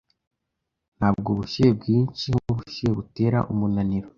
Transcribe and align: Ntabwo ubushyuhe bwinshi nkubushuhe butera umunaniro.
Ntabwo 0.97 1.27
ubushyuhe 1.33 1.71
bwinshi 1.79 2.25
nkubushuhe 2.35 2.89
butera 2.97 3.39
umunaniro. 3.51 4.07